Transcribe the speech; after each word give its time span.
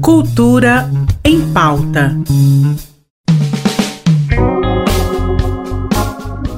Cultura 0.00 0.90
em 1.24 1.52
pauta. 1.52 2.16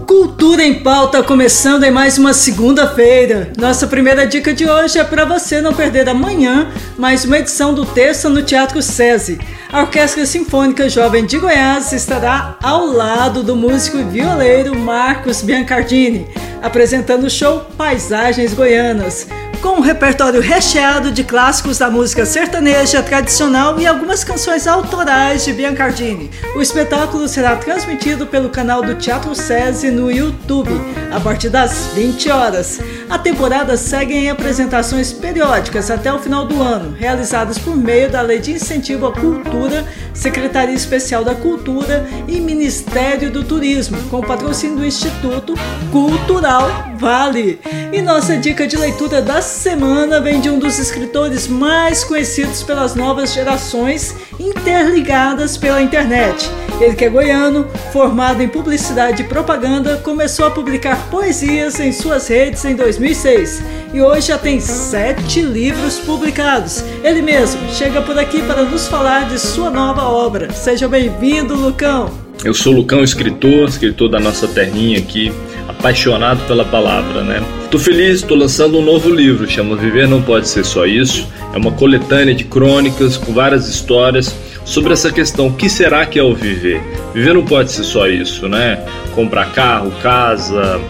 Cultura 0.06 0.64
em 0.64 0.82
pauta 0.82 1.22
começando 1.22 1.84
em 1.84 1.90
mais 1.90 2.18
uma 2.18 2.32
segunda-feira. 2.32 3.52
Nossa 3.58 3.86
primeira 3.86 4.26
dica 4.26 4.54
de 4.54 4.68
hoje 4.68 4.98
é 4.98 5.04
para 5.04 5.24
você 5.24 5.60
não 5.60 5.72
perder 5.72 6.08
amanhã 6.08 6.70
mais 6.98 7.24
uma 7.24 7.38
edição 7.38 7.74
do 7.74 7.84
Terça 7.84 8.28
no 8.28 8.42
Teatro 8.42 8.82
SESI. 8.82 9.38
A 9.72 9.82
Orquestra 9.82 10.26
Sinfônica 10.26 10.88
Jovem 10.88 11.24
de 11.24 11.38
Goiás 11.38 11.92
estará 11.92 12.56
ao 12.62 12.86
lado 12.86 13.42
do 13.42 13.54
músico 13.54 13.98
e 13.98 14.04
violeiro 14.04 14.78
Marcos 14.78 15.42
Biancardini, 15.42 16.26
apresentando 16.62 17.24
o 17.24 17.30
show 17.30 17.66
Paisagens 17.76 18.54
Goianas 18.54 19.26
com 19.60 19.76
um 19.76 19.80
repertório 19.80 20.40
recheado 20.40 21.12
de 21.12 21.22
clássicos 21.22 21.76
da 21.76 21.90
música 21.90 22.24
sertaneja 22.24 23.02
tradicional 23.02 23.78
e 23.78 23.86
algumas 23.86 24.24
canções 24.24 24.66
autorais 24.66 25.44
de 25.44 25.52
Biancardini. 25.52 26.30
O 26.56 26.62
espetáculo 26.62 27.28
será 27.28 27.56
transmitido 27.56 28.26
pelo 28.26 28.48
canal 28.48 28.82
do 28.82 28.94
Teatro 28.94 29.34
SESI 29.34 29.90
no 29.90 30.10
YouTube, 30.10 30.70
a 31.12 31.20
partir 31.20 31.50
das 31.50 31.88
20 31.94 32.30
horas. 32.30 32.80
A 33.10 33.18
temporada 33.18 33.76
segue 33.76 34.14
em 34.14 34.30
apresentações 34.30 35.12
periódicas 35.12 35.90
até 35.90 36.12
o 36.12 36.20
final 36.20 36.46
do 36.46 36.62
ano, 36.62 36.94
realizadas 36.96 37.58
por 37.58 37.76
meio 37.76 38.08
da 38.08 38.22
Lei 38.22 38.38
de 38.38 38.52
Incentivo 38.52 39.04
à 39.04 39.12
Cultura, 39.12 39.84
Secretaria 40.14 40.76
Especial 40.76 41.24
da 41.24 41.34
Cultura 41.34 42.06
e 42.28 42.38
Ministério 42.38 43.28
do 43.28 43.42
Turismo, 43.42 44.00
com 44.10 44.20
patrocínio 44.20 44.76
do 44.76 44.86
Instituto 44.86 45.54
Cultural 45.90 46.70
Vale. 46.96 47.58
E 47.92 48.00
nossa 48.00 48.36
dica 48.36 48.64
de 48.64 48.76
leitura 48.76 49.20
da 49.20 49.42
semana 49.42 50.20
vem 50.20 50.40
de 50.40 50.48
um 50.48 50.60
dos 50.60 50.78
escritores 50.78 51.48
mais 51.48 52.04
conhecidos 52.04 52.62
pelas 52.62 52.94
novas 52.94 53.32
gerações 53.32 54.14
interligadas 54.38 55.56
pela 55.56 55.82
internet. 55.82 56.48
Ele 56.80 56.94
que 56.94 57.04
é 57.04 57.10
goiano, 57.10 57.66
formado 57.92 58.42
em 58.42 58.48
publicidade 58.48 59.22
e 59.22 59.26
propaganda, 59.26 59.98
começou 59.98 60.46
a 60.46 60.50
publicar 60.50 61.10
poesias 61.10 61.78
em 61.80 61.92
suas 61.92 62.28
redes 62.28 62.64
em 62.64 62.74
2006 63.00 63.62
e 63.94 64.00
hoje 64.00 64.28
já 64.28 64.38
tem 64.38 64.60
sete 64.60 65.40
livros 65.40 65.98
publicados. 65.98 66.84
Ele 67.02 67.22
mesmo 67.22 67.60
chega 67.72 68.02
por 68.02 68.18
aqui 68.18 68.42
para 68.42 68.62
nos 68.62 68.86
falar 68.86 69.26
de 69.28 69.38
sua 69.38 69.70
nova 69.70 70.02
obra. 70.02 70.52
Seja 70.52 70.86
bem-vindo, 70.86 71.54
Lucão! 71.54 72.12
Eu 72.44 72.52
sou 72.52 72.72
Lucão, 72.72 73.02
escritor, 73.02 73.68
escritor 73.68 74.10
da 74.10 74.20
nossa 74.20 74.46
terrinha 74.46 74.98
aqui, 74.98 75.32
apaixonado 75.66 76.46
pela 76.46 76.64
palavra, 76.64 77.22
né? 77.22 77.42
Tô 77.70 77.78
feliz, 77.78 78.22
tô 78.22 78.34
lançando 78.34 78.78
um 78.78 78.82
novo 78.82 79.10
livro, 79.10 79.48
chama 79.48 79.76
Viver 79.76 80.06
Não 80.06 80.22
Pode 80.22 80.48
Ser 80.48 80.64
Só 80.64 80.84
Isso. 80.84 81.26
É 81.54 81.56
uma 81.56 81.72
coletânea 81.72 82.34
de 82.34 82.44
crônicas 82.44 83.16
com 83.16 83.32
várias 83.32 83.66
histórias 83.66 84.34
sobre 84.64 84.92
essa 84.92 85.10
questão: 85.10 85.48
o 85.48 85.52
que 85.54 85.68
será 85.68 86.04
que 86.04 86.18
é 86.18 86.22
o 86.22 86.34
viver? 86.34 86.82
Viver 87.14 87.34
não 87.34 87.44
pode 87.44 87.72
ser 87.72 87.84
só 87.84 88.06
isso, 88.06 88.48
né? 88.48 88.84
Comprar 89.14 89.52
carro, 89.52 89.90
casa 90.02 90.80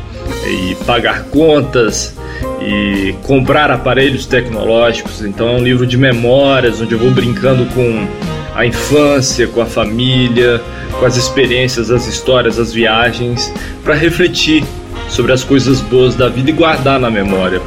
e 0.47 0.75
pagar 0.87 1.25
contas 1.25 2.15
e 2.61 3.15
comprar 3.23 3.71
aparelhos 3.71 4.27
tecnológicos. 4.27 5.23
Então 5.23 5.49
é 5.49 5.53
um 5.53 5.63
livro 5.63 5.87
de 5.87 5.97
memórias 5.97 6.81
onde 6.81 6.95
eu 6.95 6.99
vou 6.99 7.11
brincando 7.11 7.65
com 7.67 8.07
a 8.55 8.67
infância, 8.67 9.47
com 9.47 9.61
a 9.61 9.67
família, 9.67 10.61
com 10.99 11.07
as 11.07 11.17
experiências, 11.17 11.91
as 11.91 12.07
histórias, 12.07 12.59
as 12.59 12.73
viagens, 12.73 13.53
para 13.83 13.95
refletir 13.95 14.65
sobre 15.09 15.33
as 15.33 15.43
coisas 15.43 15.81
boas 15.81 16.15
da 16.15 16.29
vida 16.29 16.51
e 16.51 16.53
guardar 16.53 16.99
na 16.99 17.11
memória. 17.11 17.61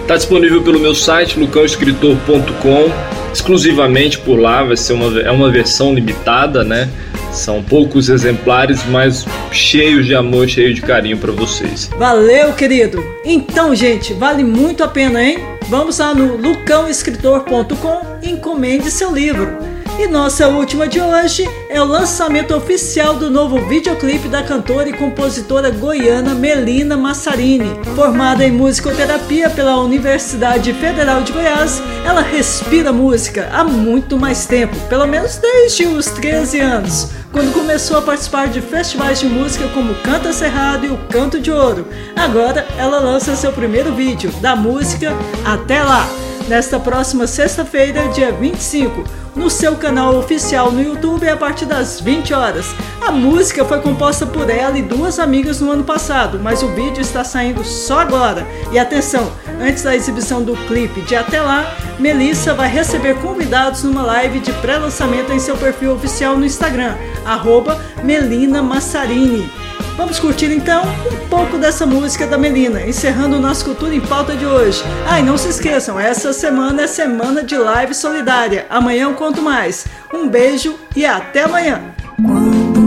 Está 0.00 0.16
disponível 0.16 0.62
pelo 0.62 0.80
meu 0.80 0.94
site 0.94 1.38
lucãoescritor.com, 1.38 2.90
exclusivamente 3.32 4.18
por 4.18 4.38
lá, 4.38 4.62
vai 4.62 4.76
ser 4.76 4.94
uma, 4.94 5.20
é 5.20 5.30
uma 5.30 5.50
versão 5.50 5.94
limitada, 5.94 6.64
né? 6.64 6.88
São 7.32 7.62
poucos 7.62 8.08
exemplares, 8.08 8.84
mas 8.86 9.26
cheios 9.52 10.06
de 10.06 10.14
amor, 10.14 10.48
cheio 10.48 10.74
de 10.74 10.80
carinho 10.82 11.18
para 11.18 11.32
vocês. 11.32 11.90
Valeu, 11.98 12.52
querido! 12.52 13.04
Então, 13.24 13.74
gente, 13.74 14.12
vale 14.14 14.42
muito 14.42 14.82
a 14.82 14.88
pena, 14.88 15.22
hein? 15.22 15.38
Vamos 15.68 15.98
lá 15.98 16.14
no 16.14 16.36
lucãoescritor.com 16.36 18.18
e 18.22 18.30
encomende 18.30 18.90
seu 18.90 19.12
livro. 19.12 19.77
E 19.98 20.06
nossa 20.06 20.46
última 20.46 20.86
de 20.86 21.00
hoje 21.00 21.44
é 21.68 21.82
o 21.82 21.84
lançamento 21.84 22.54
oficial 22.54 23.16
do 23.16 23.28
novo 23.28 23.66
videoclipe 23.66 24.28
da 24.28 24.44
cantora 24.44 24.88
e 24.88 24.92
compositora 24.92 25.72
goiana 25.72 26.36
Melina 26.36 26.96
Massarini. 26.96 27.80
Formada 27.96 28.44
em 28.44 28.52
musicoterapia 28.52 29.50
pela 29.50 29.76
Universidade 29.80 30.72
Federal 30.72 31.22
de 31.22 31.32
Goiás, 31.32 31.82
ela 32.06 32.20
respira 32.20 32.92
música 32.92 33.48
há 33.52 33.64
muito 33.64 34.16
mais 34.16 34.46
tempo, 34.46 34.76
pelo 34.88 35.04
menos 35.04 35.36
desde 35.36 35.86
os 35.86 36.06
13 36.06 36.60
anos 36.60 37.08
quando 37.32 37.52
começou 37.52 37.98
a 37.98 38.02
participar 38.02 38.48
de 38.48 38.60
festivais 38.60 39.20
de 39.20 39.26
música 39.26 39.68
como 39.68 39.94
Canta 39.96 40.32
Cerrado 40.32 40.86
e 40.86 40.88
o 40.88 40.96
Canto 41.08 41.38
de 41.38 41.50
Ouro. 41.50 41.86
Agora 42.16 42.66
ela 42.78 43.00
lança 43.00 43.36
seu 43.36 43.52
primeiro 43.52 43.94
vídeo 43.94 44.30
da 44.40 44.56
música 44.56 45.12
Até 45.44 45.82
Lá, 45.82 46.08
nesta 46.48 46.80
próxima 46.80 47.26
sexta-feira, 47.26 48.08
dia 48.08 48.32
25 48.32 49.04
no 49.36 49.50
seu 49.50 49.76
canal 49.76 50.16
oficial 50.16 50.72
no 50.72 50.82
YouTube 50.82 51.28
a 51.28 51.36
partir 51.36 51.66
das 51.66 52.00
20 52.00 52.32
horas. 52.34 52.74
A 53.06 53.12
música 53.12 53.64
foi 53.64 53.80
composta 53.80 54.26
por 54.26 54.50
ela 54.50 54.76
e 54.78 54.82
duas 54.82 55.18
amigas 55.18 55.60
no 55.60 55.70
ano 55.70 55.84
passado, 55.84 56.40
mas 56.42 56.62
o 56.62 56.68
vídeo 56.68 57.00
está 57.00 57.22
saindo 57.22 57.62
só 57.64 58.00
agora. 58.00 58.46
E 58.72 58.78
atenção, 58.78 59.30
antes 59.60 59.82
da 59.82 59.94
exibição 59.94 60.42
do 60.42 60.56
clipe 60.66 61.02
de 61.02 61.14
Até 61.14 61.40
Lá, 61.40 61.72
Melissa 61.98 62.54
vai 62.54 62.68
receber 62.68 63.14
convidados 63.20 63.84
numa 63.84 64.02
live 64.02 64.40
de 64.40 64.52
pré-lançamento 64.54 65.32
em 65.32 65.38
seu 65.38 65.56
perfil 65.56 65.92
oficial 65.94 66.36
no 66.36 66.46
Instagram, 66.46 66.96
arroba 67.24 67.78
Melina 68.02 68.62
Massarini. 68.62 69.67
Vamos 69.98 70.20
curtir 70.20 70.46
então 70.52 70.84
um 71.12 71.28
pouco 71.28 71.58
dessa 71.58 71.84
música 71.84 72.24
da 72.24 72.38
Melina, 72.38 72.86
encerrando 72.86 73.36
o 73.36 73.40
nosso 73.40 73.64
Cultura 73.64 73.92
em 73.92 74.00
Pauta 74.00 74.36
de 74.36 74.46
hoje. 74.46 74.80
Ah, 75.04 75.18
e 75.18 75.24
não 75.24 75.36
se 75.36 75.48
esqueçam, 75.48 75.98
essa 75.98 76.32
semana 76.32 76.82
é 76.82 76.86
semana 76.86 77.42
de 77.42 77.56
live 77.56 77.92
solidária. 77.92 78.64
Amanhã 78.70 79.06
eu 79.06 79.14
conto 79.14 79.42
mais. 79.42 79.88
Um 80.14 80.28
beijo 80.28 80.76
e 80.94 81.04
até 81.04 81.42
amanhã. 81.42 81.80
Quando 82.24 82.78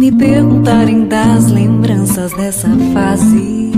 me 0.00 0.10
perguntarem 0.10 1.06
das 1.06 1.46
lembranças 1.46 2.32
dessa 2.32 2.68
fase, 2.92 3.70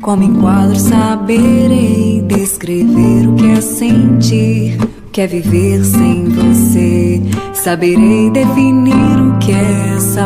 como 0.00 0.22
em 0.22 0.34
quadro 0.34 0.78
saberei 0.78 2.22
descrever 2.26 3.28
o 3.28 3.34
que 3.34 3.50
é 3.50 3.60
sentir, 3.60 4.80
o 4.80 5.10
que 5.12 5.20
é 5.20 5.26
viver 5.26 5.84
sem 5.84 6.24
você. 6.30 7.20
Saberei 7.52 8.30
definir 8.30 8.94
o 8.94 9.38
que 9.38 9.52
é 9.52 9.77